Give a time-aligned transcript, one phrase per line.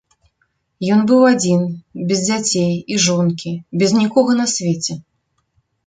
[0.95, 1.61] Ён быў адзін,
[2.13, 5.03] без дзяцей і жонкі, без нікога на свеце.